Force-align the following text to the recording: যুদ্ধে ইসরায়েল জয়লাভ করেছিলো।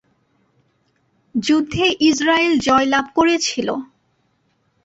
যুদ্ধে 1.35 1.85
ইসরায়েল 2.09 2.53
জয়লাভ 2.59 3.05
করেছিলো। 3.15 3.75